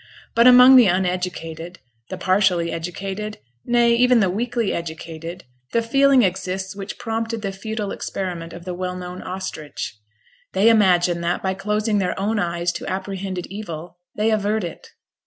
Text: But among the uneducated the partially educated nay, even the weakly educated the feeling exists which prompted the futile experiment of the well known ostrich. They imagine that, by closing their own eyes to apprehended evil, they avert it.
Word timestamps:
But 0.33 0.47
among 0.47 0.77
the 0.77 0.87
uneducated 0.87 1.77
the 2.09 2.17
partially 2.17 2.71
educated 2.71 3.37
nay, 3.65 3.93
even 3.93 4.19
the 4.19 4.31
weakly 4.31 4.73
educated 4.73 5.43
the 5.73 5.83
feeling 5.83 6.23
exists 6.23 6.75
which 6.75 6.97
prompted 6.97 7.43
the 7.43 7.51
futile 7.51 7.91
experiment 7.91 8.51
of 8.51 8.65
the 8.65 8.73
well 8.73 8.95
known 8.95 9.21
ostrich. 9.21 9.99
They 10.53 10.69
imagine 10.69 11.21
that, 11.21 11.43
by 11.43 11.53
closing 11.53 11.99
their 11.99 12.19
own 12.19 12.39
eyes 12.39 12.71
to 12.71 12.87
apprehended 12.91 13.45
evil, 13.51 13.99
they 14.15 14.31
avert 14.31 14.63
it. 14.63 14.89